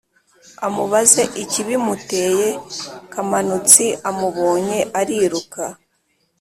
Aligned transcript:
amubaze 0.65 1.23
ikibimuteye. 1.43 2.47
Kamanutsi 3.13 3.85
amubonye 4.09 4.79
ariruka 4.99 5.61